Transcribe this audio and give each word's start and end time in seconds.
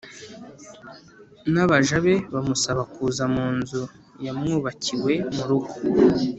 N 1.51 1.55
abaja 1.63 1.97
be 2.05 2.15
bamusaba 2.33 2.81
kuza 2.93 3.23
mu 3.33 3.45
nzu 3.57 3.81
yamwubakiwe 4.25 5.13
mu 5.35 5.43
rugo 5.49 5.73